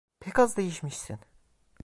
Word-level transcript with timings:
Pek 0.19 0.37
az 0.39 0.57
değişmişsin… 0.57 1.19